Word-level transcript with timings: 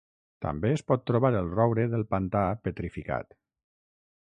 També 0.45 0.71
es 0.77 0.81
pot 0.91 1.03
trobar 1.09 1.31
el 1.41 1.51
roure 1.59 1.85
del 1.93 2.07
pantà 2.15 2.43
petrificat. 2.69 3.39